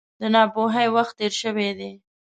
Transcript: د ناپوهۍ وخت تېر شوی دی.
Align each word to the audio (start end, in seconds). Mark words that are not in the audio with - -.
د 0.21 0.21
ناپوهۍ 0.33 0.87
وخت 0.95 1.15
تېر 1.19 1.33
شوی 1.41 1.69
دی. 1.79 1.91